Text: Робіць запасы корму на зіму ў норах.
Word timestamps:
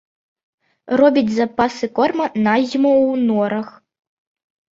Робіць 1.01 1.33
запасы 1.39 1.85
корму 1.99 2.25
на 2.47 2.55
зіму 2.71 2.93
ў 2.93 3.13
норах. 3.29 3.67